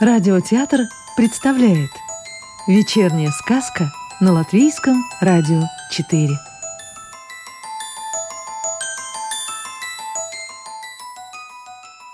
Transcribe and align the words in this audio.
Радиотеатр 0.00 0.82
представляет 1.16 1.90
Вечерняя 2.68 3.32
сказка 3.32 3.90
на 4.20 4.32
Латвийском 4.32 5.02
радио 5.20 5.62
4 5.90 6.38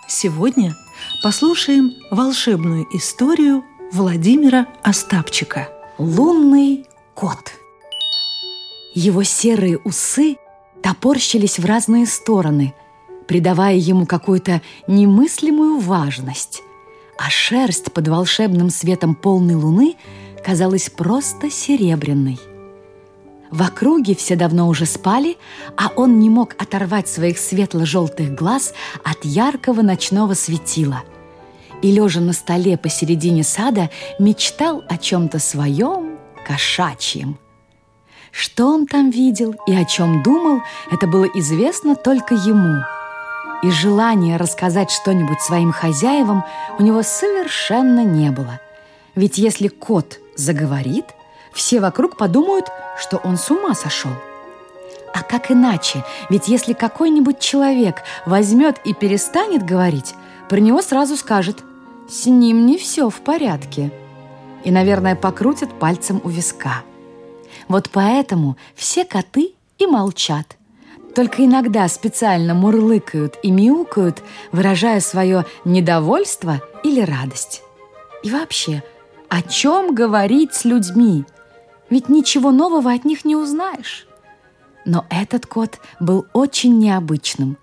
Сегодня 0.08 0.74
послушаем 1.22 1.92
волшебную 2.10 2.86
историю 2.96 3.62
Владимира 3.92 4.66
Остапчика 4.82 5.68
Лунный 5.98 6.86
кот 7.12 7.52
Его 8.94 9.24
серые 9.24 9.76
усы 9.76 10.38
топорщились 10.82 11.58
в 11.58 11.66
разные 11.66 12.06
стороны, 12.06 12.72
придавая 13.28 13.76
ему 13.76 14.06
какую-то 14.06 14.62
немыслимую 14.86 15.80
важность– 15.80 16.62
а 17.18 17.30
шерсть 17.30 17.92
под 17.92 18.08
волшебным 18.08 18.70
светом 18.70 19.14
полной 19.14 19.54
луны 19.54 19.96
казалась 20.44 20.90
просто 20.90 21.50
серебряной. 21.50 22.38
В 23.50 23.62
округе 23.62 24.14
все 24.14 24.34
давно 24.34 24.68
уже 24.68 24.84
спали, 24.84 25.36
а 25.76 25.90
он 25.94 26.18
не 26.18 26.28
мог 26.28 26.54
оторвать 26.58 27.08
своих 27.08 27.38
светло-желтых 27.38 28.34
глаз 28.34 28.74
от 29.04 29.24
яркого 29.24 29.82
ночного 29.82 30.34
светила. 30.34 31.02
И, 31.80 31.92
лежа 31.92 32.20
на 32.20 32.32
столе 32.32 32.76
посередине 32.76 33.44
сада, 33.44 33.90
мечтал 34.18 34.82
о 34.88 34.96
чем-то 34.96 35.38
своем 35.38 36.18
кошачьем. 36.46 37.38
Что 38.32 38.66
он 38.66 38.86
там 38.86 39.10
видел 39.10 39.54
и 39.68 39.74
о 39.74 39.84
чем 39.84 40.22
думал, 40.24 40.62
это 40.90 41.06
было 41.06 41.26
известно 41.26 41.94
только 41.94 42.34
ему– 42.34 42.82
и 43.62 43.70
желания 43.70 44.36
рассказать 44.36 44.90
что-нибудь 44.90 45.40
своим 45.40 45.72
хозяевам 45.72 46.44
у 46.78 46.82
него 46.82 47.02
совершенно 47.02 48.04
не 48.04 48.30
было. 48.30 48.60
Ведь 49.14 49.38
если 49.38 49.68
кот 49.68 50.18
заговорит, 50.36 51.06
все 51.52 51.80
вокруг 51.80 52.16
подумают, 52.16 52.66
что 52.98 53.18
он 53.18 53.36
с 53.36 53.50
ума 53.50 53.74
сошел. 53.74 54.12
А 55.14 55.22
как 55.22 55.50
иначе? 55.50 56.04
Ведь 56.28 56.48
если 56.48 56.72
какой-нибудь 56.72 57.38
человек 57.38 58.02
возьмет 58.26 58.78
и 58.84 58.92
перестанет 58.92 59.64
говорить, 59.64 60.14
про 60.48 60.58
него 60.58 60.82
сразу 60.82 61.16
скажет 61.16 61.62
«С 62.10 62.26
ним 62.26 62.66
не 62.66 62.76
все 62.76 63.08
в 63.08 63.20
порядке». 63.20 63.92
И, 64.64 64.70
наверное, 64.70 65.14
покрутит 65.14 65.72
пальцем 65.78 66.20
у 66.24 66.28
виска. 66.28 66.82
Вот 67.68 67.90
поэтому 67.92 68.56
все 68.74 69.04
коты 69.04 69.52
и 69.78 69.86
молчат– 69.86 70.56
только 71.14 71.44
иногда 71.44 71.88
специально 71.88 72.54
мурлыкают 72.54 73.38
и 73.42 73.50
мяукают, 73.50 74.22
выражая 74.52 75.00
свое 75.00 75.46
недовольство 75.64 76.60
или 76.82 77.00
радость. 77.00 77.62
И 78.22 78.30
вообще, 78.30 78.82
о 79.28 79.42
чем 79.42 79.94
говорить 79.94 80.54
с 80.54 80.64
людьми? 80.64 81.24
Ведь 81.90 82.08
ничего 82.08 82.50
нового 82.50 82.92
от 82.92 83.04
них 83.04 83.24
не 83.24 83.36
узнаешь. 83.36 84.06
Но 84.84 85.06
этот 85.10 85.46
кот 85.46 85.78
был 86.00 86.26
очень 86.32 86.78
необычным. 86.78 87.56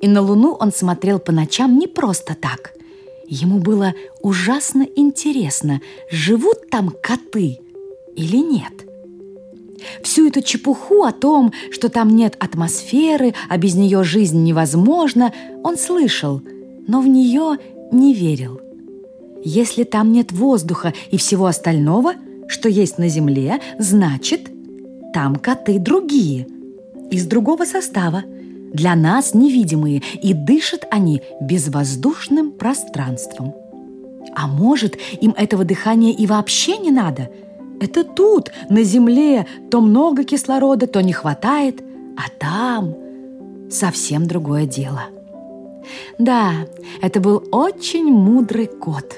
И 0.00 0.08
на 0.08 0.20
Луну 0.20 0.54
он 0.54 0.72
смотрел 0.72 1.18
по 1.18 1.32
ночам 1.32 1.78
не 1.78 1.86
просто 1.86 2.34
так. 2.34 2.72
Ему 3.26 3.58
было 3.58 3.94
ужасно 4.20 4.82
интересно, 4.82 5.80
живут 6.10 6.70
там 6.70 6.90
коты 7.02 7.60
или 8.14 8.36
нет– 8.36 8.72
Всю 10.02 10.28
эту 10.28 10.42
чепуху 10.42 11.04
о 11.04 11.12
том, 11.12 11.52
что 11.70 11.88
там 11.88 12.08
нет 12.14 12.36
атмосферы, 12.38 13.34
а 13.48 13.58
без 13.58 13.74
нее 13.74 14.04
жизнь 14.04 14.42
невозможна, 14.42 15.32
он 15.62 15.76
слышал, 15.76 16.42
но 16.86 17.00
в 17.00 17.06
нее 17.06 17.58
не 17.90 18.14
верил. 18.14 18.60
Если 19.44 19.84
там 19.84 20.12
нет 20.12 20.32
воздуха 20.32 20.94
и 21.10 21.16
всего 21.16 21.46
остального, 21.46 22.14
что 22.48 22.68
есть 22.68 22.98
на 22.98 23.08
Земле, 23.08 23.60
значит, 23.78 24.50
там 25.12 25.36
коты 25.36 25.78
другие, 25.78 26.46
из 27.10 27.26
другого 27.26 27.64
состава, 27.64 28.22
для 28.72 28.94
нас 28.94 29.34
невидимые, 29.34 30.02
и 30.22 30.32
дышат 30.32 30.86
они 30.90 31.22
безвоздушным 31.40 32.52
пространством. 32.52 33.54
А 34.34 34.46
может, 34.46 34.96
им 35.20 35.34
этого 35.36 35.64
дыхания 35.64 36.14
и 36.14 36.26
вообще 36.26 36.78
не 36.78 36.90
надо– 36.90 37.28
это 37.82 38.04
тут, 38.04 38.52
на 38.70 38.84
Земле, 38.84 39.44
то 39.68 39.80
много 39.80 40.22
кислорода, 40.22 40.86
то 40.86 41.02
не 41.02 41.12
хватает, 41.12 41.82
а 42.16 42.30
там 42.38 42.94
совсем 43.70 44.28
другое 44.28 44.66
дело. 44.66 45.06
Да, 46.16 46.52
это 47.00 47.18
был 47.18 47.42
очень 47.50 48.04
мудрый 48.04 48.66
кот. 48.66 49.16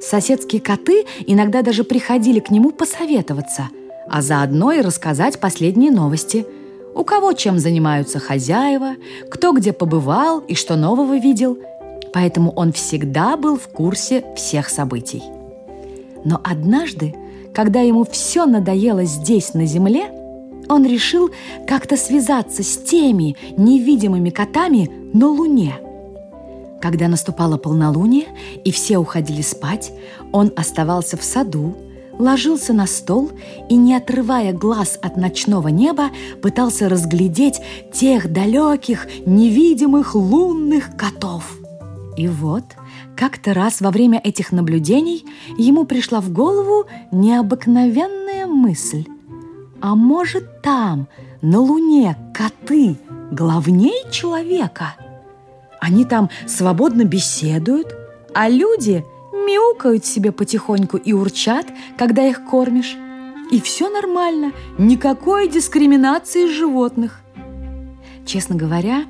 Соседские 0.00 0.62
коты 0.62 1.04
иногда 1.26 1.60
даже 1.60 1.84
приходили 1.84 2.40
к 2.40 2.50
нему 2.50 2.70
посоветоваться, 2.70 3.68
а 4.08 4.22
заодно 4.22 4.72
и 4.72 4.80
рассказать 4.80 5.38
последние 5.38 5.90
новости. 5.90 6.46
У 6.94 7.04
кого 7.04 7.34
чем 7.34 7.58
занимаются 7.58 8.18
хозяева, 8.18 8.94
кто 9.30 9.52
где 9.52 9.74
побывал 9.74 10.40
и 10.40 10.54
что 10.54 10.76
нового 10.76 11.18
видел. 11.18 11.58
Поэтому 12.14 12.50
он 12.52 12.72
всегда 12.72 13.36
был 13.36 13.58
в 13.58 13.68
курсе 13.68 14.24
всех 14.36 14.70
событий. 14.70 15.22
Но 16.24 16.40
однажды 16.42 17.14
когда 17.54 17.80
ему 17.80 18.04
все 18.04 18.46
надоело 18.46 19.04
здесь, 19.04 19.54
на 19.54 19.64
земле, 19.64 20.10
он 20.68 20.84
решил 20.84 21.30
как-то 21.66 21.96
связаться 21.96 22.62
с 22.62 22.76
теми 22.76 23.36
невидимыми 23.56 24.30
котами 24.30 24.90
на 25.12 25.28
Луне. 25.28 25.76
Когда 26.80 27.08
наступало 27.08 27.56
полнолуние 27.56 28.26
и 28.64 28.72
все 28.72 28.98
уходили 28.98 29.40
спать, 29.40 29.92
он 30.32 30.52
оставался 30.56 31.16
в 31.16 31.22
саду, 31.22 31.74
ложился 32.18 32.72
на 32.72 32.86
стол 32.86 33.30
и, 33.68 33.76
не 33.76 33.94
отрывая 33.94 34.52
глаз 34.52 34.98
от 35.00 35.16
ночного 35.16 35.68
неба, 35.68 36.10
пытался 36.42 36.88
разглядеть 36.88 37.60
тех 37.92 38.32
далеких, 38.32 39.06
невидимых 39.26 40.14
лунных 40.14 40.96
котов. 40.96 41.58
И 42.16 42.26
вот– 42.28 42.64
как-то 43.16 43.54
раз 43.54 43.80
во 43.80 43.90
время 43.90 44.20
этих 44.22 44.52
наблюдений 44.52 45.24
ему 45.56 45.84
пришла 45.84 46.20
в 46.20 46.30
голову 46.30 46.86
необыкновенная 47.12 48.46
мысль. 48.46 49.06
А 49.80 49.94
может 49.94 50.62
там, 50.62 51.08
на 51.42 51.60
Луне, 51.60 52.16
коты 52.34 52.96
главней 53.30 54.10
человека? 54.10 54.94
Они 55.80 56.04
там 56.04 56.30
свободно 56.46 57.04
беседуют, 57.04 57.94
а 58.34 58.48
люди 58.48 59.04
мяукают 59.32 60.06
себе 60.06 60.32
потихоньку 60.32 60.96
и 60.96 61.12
урчат, 61.12 61.66
когда 61.98 62.26
их 62.26 62.44
кормишь. 62.44 62.96
И 63.50 63.60
все 63.60 63.90
нормально, 63.90 64.52
никакой 64.78 65.48
дискриминации 65.48 66.48
животных. 66.48 67.20
Честно 68.24 68.56
говоря, 68.56 69.04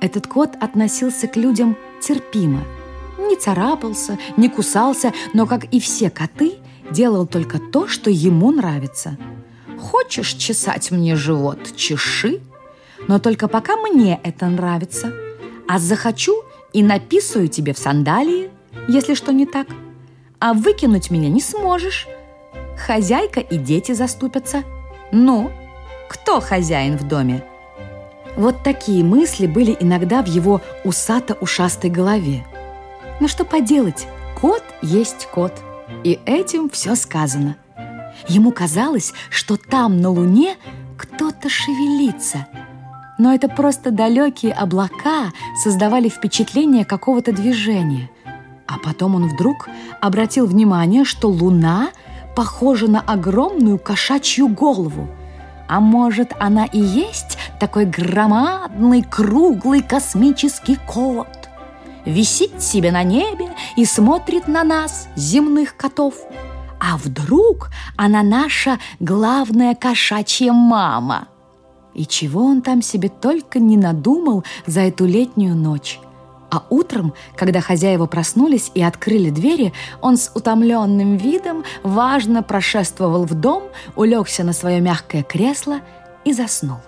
этот 0.00 0.26
кот 0.26 0.52
относился 0.58 1.28
к 1.28 1.36
людям 1.36 1.76
терпимо– 2.00 2.62
не 3.18 3.36
царапался, 3.36 4.18
не 4.36 4.48
кусался, 4.48 5.12
но, 5.32 5.46
как 5.46 5.64
и 5.72 5.80
все 5.80 6.10
коты, 6.10 6.54
делал 6.90 7.26
только 7.26 7.58
то, 7.58 7.88
что 7.88 8.10
ему 8.10 8.50
нравится. 8.50 9.16
Хочешь 9.78 10.32
чесать 10.32 10.90
мне 10.90 11.16
живот– 11.16 11.58
чеши, 11.76 12.40
но 13.08 13.18
только 13.18 13.48
пока 13.48 13.76
мне 13.76 14.20
это 14.22 14.46
нравится. 14.46 15.12
А 15.68 15.78
захочу 15.78 16.42
и 16.72 16.82
написаю 16.82 17.48
тебе 17.48 17.74
в 17.74 17.78
сандалии, 17.78 18.50
если 18.88 19.14
что 19.14 19.32
не 19.32 19.46
так. 19.46 19.68
А 20.38 20.52
выкинуть 20.52 21.10
меня 21.10 21.28
не 21.28 21.40
сможешь. 21.40 22.06
Хозяйка 22.86 23.40
и 23.40 23.56
дети 23.56 23.92
заступятся. 23.92 24.62
Ну, 25.12 25.50
кто 26.08 26.40
хозяин 26.40 26.96
в 26.96 27.06
доме? 27.06 27.44
Вот 28.36 28.62
такие 28.64 29.04
мысли 29.04 29.46
были 29.46 29.76
иногда 29.78 30.22
в 30.22 30.26
его 30.26 30.60
усато-ушастой 30.84 31.90
голове– 31.90 32.44
но 33.20 33.28
что 33.28 33.44
поделать, 33.44 34.06
кот 34.40 34.62
есть 34.82 35.28
кот. 35.32 35.52
И 36.02 36.18
этим 36.26 36.68
все 36.68 36.94
сказано. 36.94 37.56
Ему 38.28 38.52
казалось, 38.52 39.12
что 39.30 39.56
там, 39.56 40.00
на 40.00 40.10
Луне, 40.10 40.56
кто-то 40.96 41.48
шевелится. 41.48 42.46
Но 43.18 43.32
это 43.32 43.48
просто 43.48 43.90
далекие 43.90 44.52
облака 44.52 45.32
создавали 45.62 46.08
впечатление 46.08 46.84
какого-то 46.84 47.32
движения. 47.32 48.10
А 48.66 48.78
потом 48.78 49.14
он 49.14 49.28
вдруг 49.28 49.68
обратил 50.00 50.46
внимание, 50.46 51.04
что 51.04 51.28
Луна 51.28 51.90
похожа 52.34 52.88
на 52.88 53.00
огромную 53.00 53.78
кошачью 53.78 54.48
голову. 54.48 55.08
А 55.68 55.80
может, 55.80 56.32
она 56.38 56.64
и 56.66 56.78
есть 56.78 57.38
такой 57.60 57.86
громадный, 57.86 59.02
круглый 59.02 59.82
космический 59.82 60.76
кот? 60.76 61.33
Висит 62.04 62.62
себе 62.62 62.92
на 62.92 63.02
небе 63.02 63.48
и 63.76 63.84
смотрит 63.84 64.48
на 64.48 64.64
нас, 64.64 65.08
земных 65.16 65.76
котов. 65.76 66.14
А 66.80 66.96
вдруг 66.96 67.70
она 67.96 68.22
наша 68.22 68.78
главная 69.00 69.74
кошачья 69.74 70.52
мама? 70.52 71.28
И 71.94 72.06
чего 72.06 72.44
он 72.44 72.60
там 72.60 72.82
себе 72.82 73.08
только 73.08 73.58
не 73.58 73.76
надумал 73.76 74.44
за 74.66 74.80
эту 74.80 75.06
летнюю 75.06 75.54
ночь. 75.54 76.00
А 76.50 76.62
утром, 76.70 77.14
когда 77.36 77.60
хозяева 77.60 78.06
проснулись 78.06 78.70
и 78.74 78.82
открыли 78.82 79.30
двери, 79.30 79.72
он 80.00 80.16
с 80.16 80.30
утомленным 80.34 81.16
видом 81.16 81.64
важно 81.82 82.42
прошествовал 82.42 83.24
в 83.24 83.34
дом, 83.34 83.64
улегся 83.96 84.44
на 84.44 84.52
свое 84.52 84.80
мягкое 84.80 85.22
кресло 85.22 85.80
и 86.24 86.32
заснул. 86.32 86.78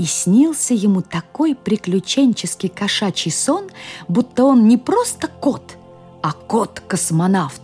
И 0.00 0.06
снился 0.06 0.72
ему 0.72 1.02
такой 1.02 1.54
приключенческий 1.54 2.70
кошачий 2.70 3.30
сон, 3.30 3.68
будто 4.08 4.44
он 4.44 4.66
не 4.66 4.78
просто 4.78 5.28
кот, 5.28 5.76
а 6.22 6.32
кот-космонавт. 6.32 7.60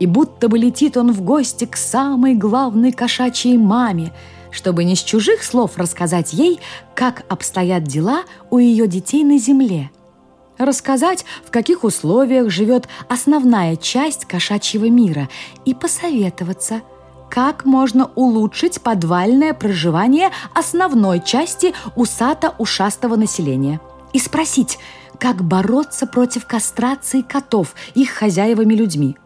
И 0.00 0.06
будто 0.06 0.48
бы 0.48 0.58
летит 0.58 0.96
он 0.96 1.12
в 1.12 1.22
гости 1.22 1.66
к 1.66 1.76
самой 1.76 2.34
главной 2.34 2.90
кошачьей 2.90 3.56
маме, 3.56 4.12
чтобы 4.50 4.82
не 4.82 4.96
с 4.96 4.98
чужих 4.98 5.44
слов 5.44 5.76
рассказать 5.76 6.32
ей, 6.32 6.58
как 6.96 7.24
обстоят 7.28 7.84
дела 7.84 8.24
у 8.50 8.58
ее 8.58 8.88
детей 8.88 9.22
на 9.22 9.38
земле– 9.38 9.92
рассказать, 10.58 11.24
в 11.46 11.52
каких 11.52 11.84
условиях 11.84 12.50
живет 12.50 12.88
основная 13.08 13.76
часть 13.76 14.24
кошачьего 14.24 14.86
мира 14.90 15.28
и 15.64 15.74
посоветоваться, 15.74 16.82
как 17.30 17.64
можно 17.64 18.10
улучшить 18.16 18.82
подвальное 18.82 19.54
проживание 19.54 20.30
основной 20.54 21.20
части 21.20 21.72
усато-ушастого 21.96 23.16
населения. 23.16 23.80
И 24.12 24.18
спросить, 24.18 24.78
как 25.18 25.42
бороться 25.42 26.06
против 26.06 26.46
кастрации 26.46 27.22
котов 27.22 27.74
их 27.94 28.10
хозяевами 28.10 28.74
людьми. 28.74 29.16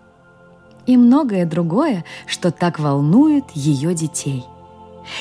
И 0.86 0.96
многое 0.98 1.46
другое, 1.46 2.04
что 2.26 2.50
так 2.50 2.78
волнует 2.78 3.44
ее 3.54 3.94
детей– 3.94 4.44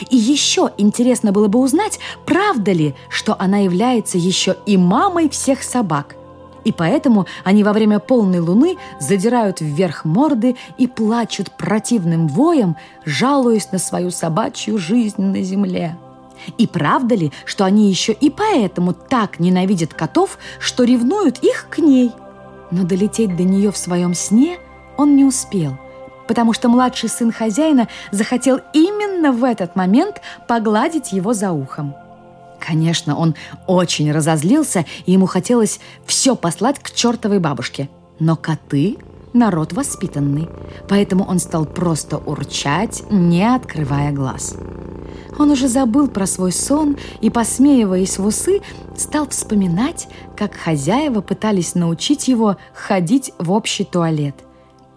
и 0.10 0.16
еще 0.16 0.72
интересно 0.78 1.32
было 1.32 1.48
бы 1.48 1.60
узнать, 1.60 2.00
правда 2.26 2.72
ли, 2.72 2.96
что 3.10 3.36
она 3.38 3.60
является 3.60 4.18
еще 4.18 4.56
и 4.66 4.78
мамой 4.78 5.30
всех 5.30 5.62
собак. 5.62 6.16
И 6.64 6.72
поэтому 6.72 7.26
они 7.44 7.64
во 7.64 7.74
время 7.74 8.00
полной 8.00 8.40
луны 8.40 8.78
задирают 9.00 9.62
вверх 9.62 10.06
морды 10.06 10.56
и 10.78 10.88
плачут 10.88 11.52
противным 11.52 12.28
воем, 12.28 12.76
жалуясь 13.06 13.72
на 13.72 13.80
свою 13.80 14.12
собачью 14.12 14.78
жизнь 14.78 15.22
на 15.22 15.42
земле. 15.42 15.98
И 16.58 16.68
правда 16.68 17.16
ли, 17.16 17.32
что 17.46 17.64
они 17.66 17.90
еще 17.90 18.12
и 18.14 18.30
поэтому 18.30 18.94
так 18.94 19.40
ненавидят 19.40 19.94
котов, 19.94 20.38
что 20.60 20.84
ревнуют 20.84 21.40
их 21.40 21.68
к 21.70 21.80
ней? 21.80 22.12
Но 22.72 22.84
долететь 22.84 23.36
до 23.36 23.44
нее 23.44 23.72
в 23.72 23.78
своем 23.78 24.14
сне 24.14 24.58
он 24.98 25.16
не 25.16 25.24
успел– 25.24 25.78
потому 26.28 26.54
что 26.54 26.70
младший 26.70 27.10
сын 27.10 27.32
хозяина 27.32 27.88
захотел 28.12 28.60
именно 28.74 29.32
в 29.32 29.44
этот 29.44 29.76
момент 29.76 30.22
погладить 30.48 31.12
его 31.12 31.34
за 31.34 31.52
ухом. 31.52 31.96
Конечно, 32.66 33.18
он 33.18 33.36
очень 33.68 34.10
разозлился, 34.12 34.86
и 35.06 35.12
ему 35.12 35.26
хотелось 35.26 35.82
все 36.06 36.36
послать 36.36 36.80
к 36.80 36.92
чертовой 36.92 37.40
бабушке. 37.40 37.90
Но 38.20 38.38
коты– 38.38 38.98
народ 39.34 39.74
воспитанный, 39.74 40.48
поэтому 40.88 41.26
он 41.26 41.40
стал 41.40 41.66
просто 41.66 42.20
урчать, 42.20 43.04
не 43.12 43.44
открывая 43.44 44.14
глаз. 44.14 44.56
Он 45.38 45.52
уже 45.52 45.68
забыл 45.68 46.08
про 46.08 46.26
свой 46.26 46.54
сон 46.54 46.96
и, 47.20 47.30
посмеиваясь 47.30 48.18
в 48.18 48.26
усы, 48.26 48.62
стал 48.96 49.28
вспоминать, 49.28 50.08
как 50.38 50.56
хозяева 50.56 51.20
пытались 51.20 51.76
научить 51.76 52.30
его 52.30 52.56
ходить 52.74 53.34
в 53.40 53.52
общий 53.52 53.84
туалет– 53.84 54.36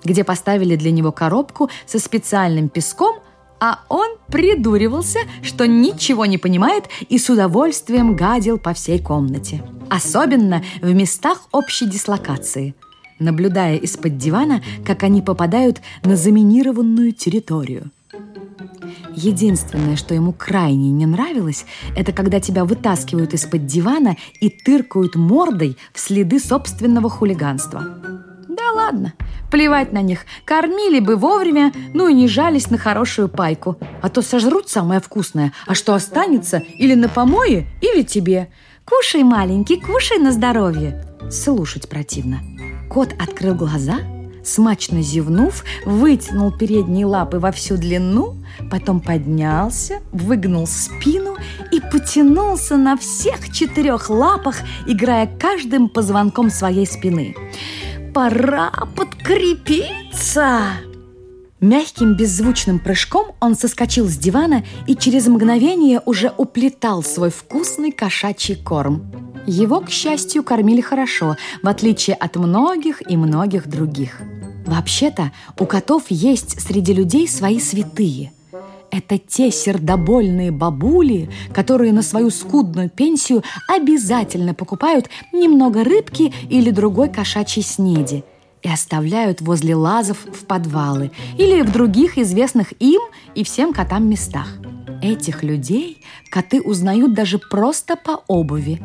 где 0.04 0.22
поставили 0.22 0.76
для 0.76 0.92
него 0.92 1.10
коробку 1.10 1.68
со 1.84 1.98
специальным 1.98 2.68
песком, 2.68 3.16
а 3.60 3.80
он 3.88 4.16
придуривался, 4.28 5.20
что 5.42 5.66
ничего 5.66 6.26
не 6.26 6.38
понимает 6.38 6.84
и 7.08 7.18
с 7.18 7.30
удовольствием 7.30 8.16
гадил 8.16 8.58
по 8.58 8.74
всей 8.74 8.98
комнате. 8.98 9.62
Особенно 9.88 10.62
в 10.80 10.92
местах 10.92 11.48
общей 11.52 11.86
дислокации, 11.86 12.74
наблюдая 13.18 13.76
из-под 13.76 14.18
дивана, 14.18 14.62
как 14.84 15.02
они 15.02 15.22
попадают 15.22 15.80
на 16.02 16.16
заминированную 16.16 17.12
территорию. 17.12 17.90
Единственное, 19.14 19.96
что 19.96 20.14
ему 20.14 20.32
крайне 20.32 20.90
не 20.90 21.06
нравилось, 21.06 21.64
это 21.96 22.12
когда 22.12 22.38
тебя 22.38 22.64
вытаскивают 22.64 23.32
из-под 23.32 23.66
дивана 23.66 24.16
и 24.40 24.50
тыркают 24.50 25.14
мордой 25.14 25.78
в 25.94 26.00
следы 26.00 26.38
собственного 26.38 27.08
хулиганства. 27.08 28.05
Ладно, 28.76 29.14
Плевать 29.50 29.92
на 29.92 30.02
них. 30.02 30.26
Кормили 30.44 31.00
бы 31.00 31.16
вовремя, 31.16 31.72
ну 31.94 32.08
и 32.08 32.14
не 32.14 32.28
жались 32.28 32.68
на 32.68 32.76
хорошую 32.76 33.28
пайку. 33.28 33.76
А 34.02 34.10
то 34.10 34.20
сожрут 34.20 34.68
самое 34.68 35.00
вкусное, 35.00 35.52
а 35.66 35.74
что 35.74 35.94
останется 35.94 36.58
или 36.58 36.94
на 36.94 37.08
помое, 37.08 37.66
или 37.80 38.02
тебе. 38.02 38.50
Кушай, 38.84 39.22
маленький, 39.22 39.80
кушай 39.80 40.18
на 40.18 40.30
здоровье. 40.30 41.06
Слушать 41.30 41.88
противно. 41.88 42.40
Кот 42.90 43.14
открыл 43.18 43.54
глаза, 43.54 44.00
смачно 44.44 45.00
зевнув, 45.00 45.64
вытянул 45.86 46.52
передние 46.52 47.06
лапы 47.06 47.38
во 47.38 47.50
всю 47.50 47.76
длину, 47.78 48.36
потом 48.70 49.00
поднялся, 49.00 50.00
выгнул 50.12 50.66
спину 50.66 51.36
и 51.72 51.80
потянулся 51.80 52.76
на 52.76 52.98
всех 52.98 53.50
четырех 53.52 54.10
лапах, 54.10 54.56
играя 54.86 55.26
каждым 55.26 55.88
позвонком 55.88 56.50
своей 56.50 56.86
спины 56.86 57.34
пора 58.16 58.72
подкрепиться!» 58.96 60.70
Мягким 61.60 62.14
беззвучным 62.14 62.78
прыжком 62.78 63.32
он 63.40 63.54
соскочил 63.54 64.08
с 64.08 64.16
дивана 64.16 64.64
и 64.86 64.96
через 64.96 65.26
мгновение 65.26 66.00
уже 66.06 66.32
уплетал 66.38 67.02
свой 67.02 67.28
вкусный 67.28 67.92
кошачий 67.92 68.56
корм. 68.56 69.04
Его, 69.46 69.82
к 69.82 69.90
счастью, 69.90 70.42
кормили 70.44 70.80
хорошо, 70.80 71.36
в 71.62 71.68
отличие 71.68 72.16
от 72.16 72.36
многих 72.36 73.02
и 73.06 73.18
многих 73.18 73.68
других. 73.68 74.22
Вообще-то 74.66 75.32
у 75.58 75.66
котов 75.66 76.04
есть 76.08 76.58
среди 76.62 76.94
людей 76.94 77.28
свои 77.28 77.60
святые– 77.60 78.32
это 78.90 79.18
те 79.18 79.50
сердобольные 79.50 80.50
бабули, 80.50 81.28
которые 81.52 81.92
на 81.92 82.02
свою 82.02 82.30
скудную 82.30 82.88
пенсию 82.88 83.42
обязательно 83.68 84.54
покупают 84.54 85.08
немного 85.32 85.84
рыбки 85.84 86.32
или 86.48 86.70
другой 86.70 87.08
кошачьей 87.08 87.64
снеди 87.64 88.24
и 88.62 88.68
оставляют 88.68 89.40
возле 89.40 89.76
лазов 89.76 90.18
в 90.26 90.44
подвалы 90.44 91.12
или 91.38 91.62
в 91.62 91.72
других 91.72 92.18
известных 92.18 92.72
им 92.80 93.00
и 93.34 93.44
всем 93.44 93.72
котам 93.72 94.08
местах. 94.08 94.48
Этих 95.02 95.42
людей 95.42 96.02
коты 96.30 96.60
узнают 96.60 97.14
даже 97.14 97.38
просто 97.38 97.96
по 97.96 98.22
обуви. 98.26 98.82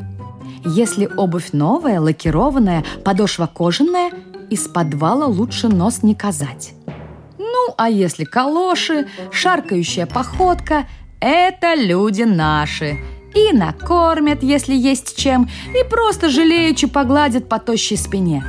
Если 0.66 1.08
обувь 1.08 1.54
новая, 1.54 2.00
лакированная, 2.00 2.84
подошва 3.04 3.48
кожаная, 3.48 4.12
из 4.50 4.68
подвала 4.68 5.26
лучше 5.26 5.68
нос 5.70 6.04
не 6.04 6.14
казать. 6.14 6.74
Ну, 7.52 7.74
а 7.78 7.90
если 7.90 8.24
калоши, 8.24 9.08
шаркающая 9.32 10.06
походка– 10.06 10.88
это 11.20 11.76
люди 11.76 12.24
наши. 12.24 12.98
И 13.36 13.54
накормят, 13.54 14.44
если 14.44 14.74
есть 14.74 15.16
чем, 15.16 15.50
и 15.74 15.88
просто 15.88 16.30
жалеючи 16.30 16.88
погладят 16.88 17.48
по 17.48 17.60
тощей 17.60 17.98
спине. 17.98 18.44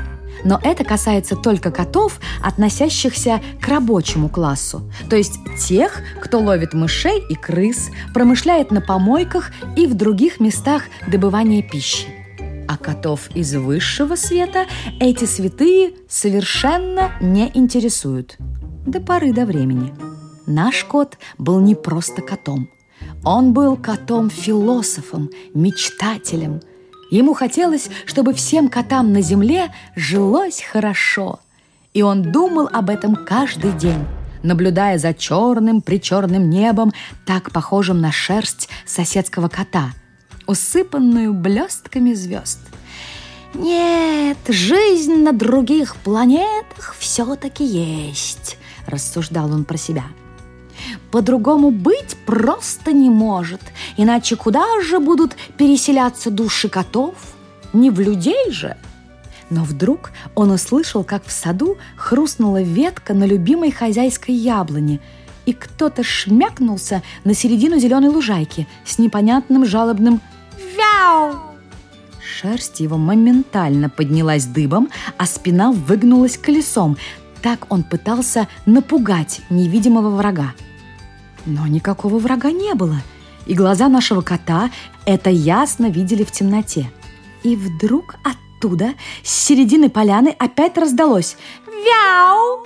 Но 0.45 0.59
это 0.63 0.83
касается 0.83 1.37
только 1.37 1.71
котов, 1.71 2.19
относящихся 2.43 3.41
к 3.61 3.69
рабочему 3.69 4.29
классу, 4.29 4.83
то 5.09 5.15
есть 5.15 5.39
тех, 5.57 6.01
кто 6.21 6.41
ловит 6.41 6.75
мышей 6.75 7.23
и 7.29 7.35
крыс, 7.35 7.91
промышляет 8.13 8.73
на 8.73 8.81
помойках 8.81 9.53
и 9.77 9.87
в 9.87 9.95
других 9.95 10.41
местах 10.41 10.85
добывания 11.07 11.63
пищи. 11.63 12.09
А 12.67 12.77
котов 12.77 13.29
из 13.35 13.55
высшего 13.55 14.17
света 14.17 14.67
эти 14.99 15.27
святые 15.27 15.93
совершенно 16.09 17.13
не 17.21 17.51
интересуют 17.55 18.37
до 18.87 19.01
поры 19.01 19.33
до 19.33 19.45
времени. 19.45 19.95
Наш 20.47 20.85
кот 20.85 21.19
был 21.39 21.61
не 21.61 21.75
просто 21.75 22.23
котом. 22.23 22.69
Он 23.25 23.53
был 23.53 23.77
котом-философом, 23.77 25.31
мечтателем. 25.55 26.61
Ему 27.11 27.35
хотелось, 27.35 27.89
чтобы 28.07 28.33
всем 28.33 28.69
котам 28.69 29.13
на 29.13 29.21
земле 29.21 29.73
жилось 29.95 30.63
хорошо. 30.63 31.41
И 31.95 32.03
он 32.03 32.33
думал 32.33 32.69
об 32.73 32.91
этом 32.91 33.15
каждый 33.15 33.73
день, 33.73 34.05
наблюдая 34.43 34.99
за 34.99 35.13
черным-причерным 35.15 36.49
небом, 36.49 36.93
так 37.27 37.53
похожим 37.53 38.01
на 38.01 38.11
шерсть 38.11 38.69
соседского 38.87 39.49
кота, 39.49 39.91
усыпанную 40.47 41.33
блестками 41.33 42.15
звезд– 42.15 42.61
«Нет, 43.55 44.39
жизнь 44.49 45.17
на 45.17 45.33
других 45.33 45.97
планетах 45.97 46.97
все-таки 46.99 47.65
есть»,– 47.65 48.57
рассуждал 48.93 49.53
он 49.53 49.65
про 49.65 49.77
себя. 49.77 50.05
«По-другому 51.11 51.71
быть 51.71 52.17
просто 52.27 52.93
не 52.93 53.11
может, 53.11 53.61
иначе 53.97 54.37
куда 54.37 54.65
же 54.83 54.99
будут 54.99 55.37
переселяться 55.57 56.31
души 56.31 56.69
котов? 56.69 57.15
Не 57.73 57.91
в 57.91 58.01
людей 58.01 58.51
же!» 58.51 58.77
Но 59.51 59.65
вдруг 59.65 60.13
он 60.35 60.51
услышал, 60.51 61.05
как 61.05 61.27
в 61.27 61.31
саду 61.31 61.77
хрустнула 61.97 62.63
ветка 62.63 63.13
на 63.13 63.25
любимой 63.25 63.71
хозяйской 63.71 64.35
яблоне, 64.35 65.01
и 65.45 65.53
кто-то 65.53 66.03
шмякнулся 66.03 67.03
на 67.25 67.35
середину 67.35 67.79
зеленой 67.79 68.09
лужайки 68.09 68.67
с 68.87 68.99
непонятным 68.99 69.67
жалобным 69.67 70.21
«Вяу!» 70.77 71.53
Шерсть 72.23 72.81
его 72.81 72.97
моментально 72.97 73.89
поднялась 73.91 74.47
дыбом, 74.47 74.89
а 75.19 75.27
спина 75.27 75.71
выгнулась 75.71 76.39
колесом. 76.39 76.97
Так 77.43 77.67
он 77.71 77.83
пытался 77.83 78.49
напугать 78.67 79.41
невидимого 79.51 80.11
врага. 80.11 80.55
Но 81.45 81.67
никакого 81.67 82.19
врага 82.19 82.53
не 82.53 82.75
было, 82.75 82.97
и 83.47 83.55
глаза 83.55 83.89
нашего 83.89 84.21
кота 84.21 84.71
это 85.05 85.29
ясно 85.31 85.87
видели 85.91 86.23
в 86.23 86.31
темноте. 86.31 86.91
И 87.43 87.57
вдруг 87.57 88.15
оттуда, 88.23 88.95
с 89.25 89.31
середины 89.31 89.91
поляны, 89.91 90.35
опять 90.39 90.79
раздалось 90.79 91.37
«Вяу!». 91.67 92.65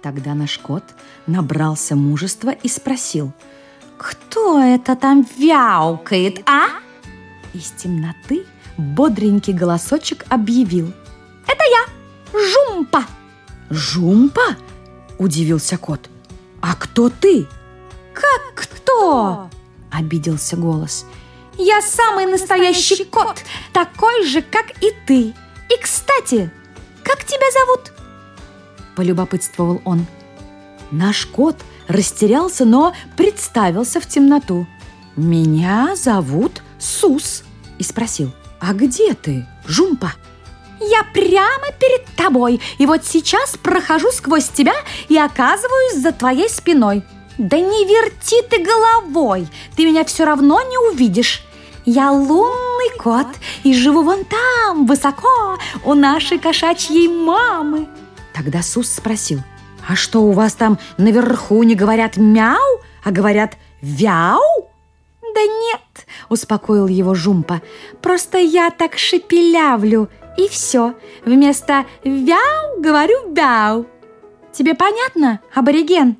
Тогда 0.00 0.34
наш 0.34 0.58
кот 0.58 0.84
набрался 1.26 1.96
мужества 1.96 2.50
и 2.50 2.68
спросил 2.68 3.32
«Кто 3.98 4.60
это 4.62 4.94
там 4.94 5.26
вяукает, 5.36 6.48
а?» 6.48 6.66
Из 7.52 7.72
темноты 7.72 8.44
бодренький 8.76 9.52
голосочек 9.52 10.24
объявил 10.28 10.92
«Это 11.46 11.64
я, 11.64 11.86
Жумпа!» 12.32 13.04
«Жумпа?»– 13.70 14.56
удивился 15.18 15.78
кот. 15.78 16.08
«А 16.60 16.74
кто 16.74 17.08
ты?» 17.08 17.46
«Как 18.12 18.54
кто?»– 18.54 19.50
обиделся 19.90 20.56
голос. 20.56 21.06
«Я 21.56 21.82
самый 21.82 22.26
настоящий 22.26 23.04
кот, 23.04 23.42
такой 23.72 24.24
же, 24.26 24.42
как 24.42 24.70
и 24.82 24.92
ты. 25.06 25.34
И, 25.68 25.82
кстати, 25.82 26.50
как 27.02 27.24
тебя 27.24 27.50
зовут?» 27.52 27.92
Полюбопытствовал 28.96 29.82
он. 29.84 30.06
Наш 30.90 31.26
кот 31.26 31.56
растерялся, 31.88 32.64
но 32.64 32.94
представился 33.16 34.00
в 34.00 34.06
темноту. 34.06 34.66
«Меня 35.16 35.94
зовут 35.96 36.62
Сус» 36.78 37.44
и 37.78 37.82
спросил, 37.82 38.32
«А 38.60 38.72
где 38.72 39.14
ты, 39.14 39.46
Жумпа?» 39.66 40.12
Я 40.80 41.04
прямо 41.12 41.72
перед 41.78 42.04
тобой, 42.16 42.60
и 42.78 42.86
вот 42.86 43.04
сейчас 43.04 43.56
прохожу 43.56 44.10
сквозь 44.10 44.48
тебя 44.48 44.74
и 45.08 45.16
оказываюсь 45.16 45.96
за 45.96 46.12
твоей 46.12 46.48
спиной. 46.48 47.02
Да 47.38 47.58
не 47.58 47.84
верти 47.86 48.42
ты 48.48 48.62
головой, 48.62 49.48
ты 49.76 49.84
меня 49.84 50.04
все 50.04 50.24
равно 50.24 50.60
не 50.62 50.78
увидишь. 50.78 51.42
Я 51.84 52.12
лунный 52.12 52.96
кот 52.98 53.26
и 53.62 53.74
живу 53.74 54.02
вон 54.02 54.24
там, 54.24 54.86
высоко, 54.86 55.58
у 55.84 55.94
нашей 55.94 56.38
кошачьей 56.38 57.08
мамы. 57.08 57.88
Тогда 58.32 58.62
Сус 58.62 58.88
спросил, 58.88 59.40
а 59.86 59.96
что 59.96 60.22
у 60.22 60.32
вас 60.32 60.54
там 60.54 60.78
наверху 60.96 61.62
не 61.62 61.74
говорят 61.74 62.16
мяу, 62.16 62.80
а 63.02 63.10
говорят 63.10 63.56
вяу? 63.82 64.40
Да 65.20 65.40
нет, 65.40 66.06
успокоил 66.28 66.86
его 66.86 67.14
Жумпа, 67.14 67.60
просто 68.00 68.38
я 68.38 68.70
так 68.70 68.96
шепелявлю, 68.96 70.08
и 70.36 70.48
все. 70.48 70.94
Вместо 71.24 71.84
«вяу» 72.04 72.80
говорю 72.80 73.30
«бяу». 73.30 73.86
Тебе 74.52 74.74
понятно, 74.74 75.40
абориген?» 75.54 76.16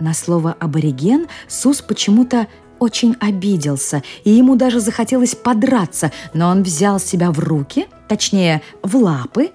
На 0.00 0.14
слово 0.14 0.56
«абориген» 0.58 1.28
Сус 1.48 1.80
почему-то 1.82 2.46
очень 2.78 3.16
обиделся, 3.20 4.02
и 4.24 4.30
ему 4.30 4.56
даже 4.56 4.80
захотелось 4.80 5.34
подраться, 5.34 6.12
но 6.34 6.48
он 6.48 6.62
взял 6.62 7.00
себя 7.00 7.30
в 7.30 7.38
руки, 7.38 7.86
точнее, 8.08 8.62
в 8.82 8.96
лапы, 8.96 9.50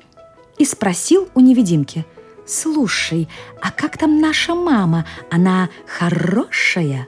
и 0.58 0.66
спросил 0.66 1.30
у 1.36 1.40
невидимки, 1.40 2.06
«Слушай, 2.46 3.30
а 3.62 3.72
как 3.72 3.98
там 3.98 4.20
наша 4.20 4.56
мама? 4.56 5.06
Она 5.30 5.70
хорошая?» 5.86 7.08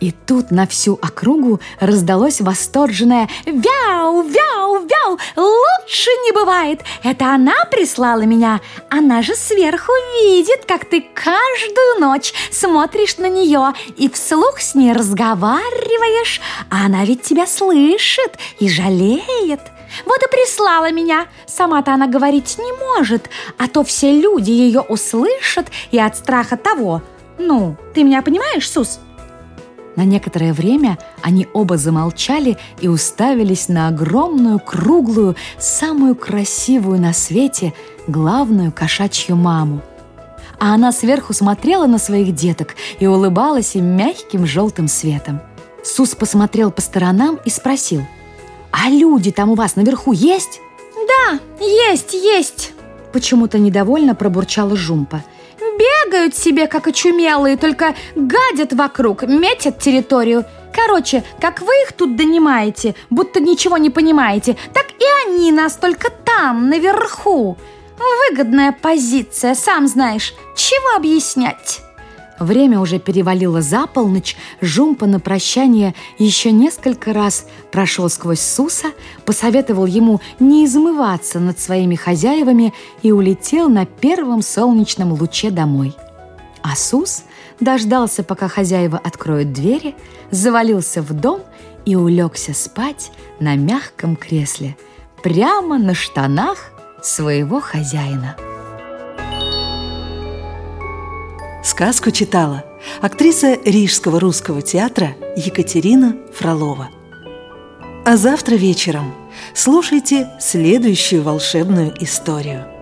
И 0.00 0.12
тут 0.12 0.50
на 0.50 0.66
всю 0.66 0.94
округу 0.94 1.60
раздалось 1.78 2.40
восторженное 2.40 3.28
«Вяу, 3.44 4.22
вяу, 4.22 4.86
вяу! 4.86 5.18
Лучше 5.36 6.10
не 6.24 6.32
бывает! 6.32 6.80
Это 7.02 7.34
она 7.34 7.66
прислала 7.70 8.22
меня! 8.22 8.60
Она 8.88 9.20
же 9.20 9.34
сверху 9.34 9.92
видит, 10.22 10.64
как 10.66 10.86
ты 10.86 11.02
каждую 11.02 12.00
ночь 12.00 12.32
смотришь 12.50 13.18
на 13.18 13.28
нее 13.28 13.74
и 13.96 14.08
вслух 14.08 14.60
с 14.60 14.74
ней 14.74 14.92
разговариваешь, 14.92 16.40
а 16.70 16.86
она 16.86 17.04
ведь 17.04 17.22
тебя 17.22 17.46
слышит 17.46 18.38
и 18.58 18.68
жалеет!» 18.68 19.60
Вот 20.06 20.22
и 20.22 20.30
прислала 20.30 20.92
меня. 20.92 21.26
Сама-то 21.46 21.92
она 21.92 22.06
говорить 22.06 22.58
не 22.58 22.72
может, 22.72 23.28
а 23.58 23.66
то 23.66 23.82
все 23.82 24.12
люди 24.12 24.50
ее 24.50 24.80
услышат 24.80 25.66
и 25.90 25.98
от 25.98 26.16
страха 26.16 26.56
того. 26.56 27.02
Ну, 27.38 27.76
ты 27.92 28.04
меня 28.04 28.22
понимаешь, 28.22 28.70
Сус?» 28.70 29.00
На 29.96 30.04
некоторое 30.04 30.52
время 30.52 30.98
они 31.20 31.48
оба 31.52 31.76
замолчали 31.76 32.56
и 32.80 32.88
уставились 32.88 33.68
на 33.68 33.88
огромную, 33.88 34.58
круглую, 34.58 35.36
самую 35.58 36.14
красивую 36.14 37.00
на 37.00 37.12
свете 37.12 37.74
главную 38.06 38.72
кошачью 38.72 39.36
маму. 39.36 39.82
А 40.58 40.74
она 40.74 40.92
сверху 40.92 41.32
смотрела 41.32 41.86
на 41.86 41.98
своих 41.98 42.34
деток 42.34 42.76
и 42.98 43.06
улыбалась 43.06 43.74
им 43.74 43.86
мягким 43.96 44.46
желтым 44.46 44.88
светом. 44.88 45.40
Сус 45.82 46.14
посмотрел 46.14 46.70
по 46.70 46.82
сторонам 46.82 47.38
и 47.44 47.50
спросил, 47.50 48.02
«А 48.70 48.90
люди 48.90 49.32
там 49.32 49.50
у 49.50 49.54
вас 49.54 49.76
наверху 49.76 50.12
есть?» 50.12 50.60
«Да, 50.94 51.40
есть, 51.60 52.12
есть!» 52.12 52.72
Почему-то 53.12 53.58
недовольно 53.58 54.14
пробурчала 54.14 54.76
Жумпа– 54.76 55.24
Бегают 56.10 56.36
себе, 56.36 56.66
как 56.66 56.88
очумелые, 56.88 57.56
только 57.56 57.94
гадят 58.16 58.72
вокруг, 58.72 59.22
метят 59.22 59.78
территорию. 59.78 60.44
Короче, 60.74 61.22
как 61.40 61.60
вы 61.60 61.72
их 61.84 61.92
тут 61.92 62.16
донимаете, 62.16 62.96
будто 63.10 63.38
ничего 63.38 63.76
не 63.76 63.90
понимаете, 63.90 64.56
так 64.74 64.86
и 64.98 65.04
они 65.28 65.52
нас 65.52 65.76
только 65.76 66.10
там, 66.10 66.68
наверху. 66.68 67.56
Выгодная 68.28 68.72
позиция, 68.72 69.54
сам 69.54 69.86
знаешь. 69.86 70.34
Чего 70.56 70.96
объяснять? 70.96 71.80
Время 72.40 72.80
уже 72.80 72.98
перевалило 72.98 73.60
за 73.60 73.86
полночь, 73.86 74.34
Жумпа 74.62 75.06
на 75.06 75.20
прощание 75.20 75.94
еще 76.18 76.52
несколько 76.52 77.12
раз 77.12 77.46
прошел 77.70 78.08
сквозь 78.08 78.40
Суса, 78.40 78.88
посоветовал 79.26 79.84
ему 79.84 80.22
не 80.40 80.64
измываться 80.64 81.38
над 81.38 81.60
своими 81.60 81.96
хозяевами 81.96 82.72
и 83.02 83.12
улетел 83.12 83.68
на 83.68 83.84
первом 83.84 84.40
солнечном 84.40 85.12
луче 85.12 85.50
домой. 85.50 85.94
А 86.62 86.74
Сус 86.76 87.24
дождался, 87.60 88.24
пока 88.24 88.48
хозяева 88.48 88.98
откроют 88.98 89.52
двери, 89.52 89.94
завалился 90.30 91.02
в 91.02 91.12
дом 91.12 91.42
и 91.84 91.94
улегся 91.94 92.54
спать 92.54 93.12
на 93.38 93.54
мягком 93.56 94.16
кресле, 94.16 94.78
прямо 95.22 95.78
на 95.78 95.92
штанах 95.92 96.72
своего 97.02 97.60
хозяина. 97.60 98.36
Сказку 101.80 102.10
читала 102.10 102.62
актриса 103.00 103.54
Рижского 103.64 104.20
русского 104.20 104.60
театра 104.60 105.16
Екатерина 105.34 106.14
Фролова. 106.34 106.90
А 108.04 108.18
завтра 108.18 108.56
вечером 108.56 109.14
слушайте 109.54 110.28
следующую 110.38 111.22
волшебную 111.22 111.94
историю– 111.98 112.66